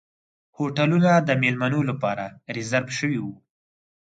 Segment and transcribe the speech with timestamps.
[0.57, 3.35] هوټلونه د میلمنو لپاره ریزرف شوي وو.